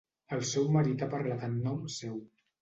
El 0.37 0.39
seu 0.51 0.63
marit 0.75 1.03
ha 1.03 1.09
parlat 1.11 1.45
en 1.49 1.61
nom 1.67 1.85
seu. 1.99 2.19